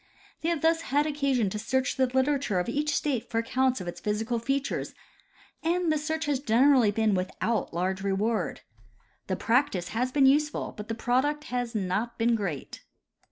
They 0.41 0.49
have 0.49 0.63
thus 0.63 0.81
had 0.81 1.05
occasion 1.05 1.51
to 1.51 1.59
search 1.59 1.95
the 1.95 2.07
literature 2.07 2.57
of 2.59 2.67
each 2.67 2.95
state 2.95 3.29
for 3.29 3.37
accounts 3.37 3.79
of 3.79 3.87
its 3.87 4.01
physical 4.01 4.39
features, 4.39 4.95
and 5.61 5.91
the 5.91 5.97
search 5.99 6.25
has 6.25 6.39
generally 6.39 6.89
been 6.89 7.13
without 7.13 7.71
large 7.71 8.01
reward. 8.01 8.61
The 9.27 9.35
practice 9.35 9.89
has 9.89 10.11
been 10.11 10.25
useful, 10.25 10.73
but 10.75 10.87
the 10.87 10.95
product 10.95 11.43
has 11.53 11.75
not 11.75 12.17
been 12.17 12.33
great. 12.33 12.81